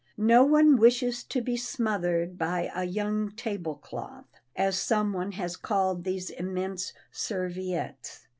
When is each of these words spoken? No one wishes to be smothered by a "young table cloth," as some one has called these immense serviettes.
No 0.17 0.43
one 0.43 0.77
wishes 0.77 1.23
to 1.25 1.43
be 1.43 1.55
smothered 1.55 2.35
by 2.35 2.71
a 2.75 2.85
"young 2.85 3.29
table 3.33 3.75
cloth," 3.75 4.25
as 4.55 4.75
some 4.75 5.13
one 5.13 5.33
has 5.33 5.55
called 5.55 6.05
these 6.05 6.31
immense 6.31 6.91
serviettes. 7.11 8.25